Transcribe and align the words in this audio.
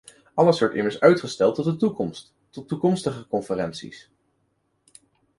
Alles 0.33 0.59
werd 0.59 0.73
immers 0.75 0.99
uitgesteld 0.99 1.55
tot 1.55 1.65
de 1.65 1.75
toekomst, 1.75 2.33
tot 2.49 2.67
toekomstige 2.67 3.27
conferenties. 3.27 4.11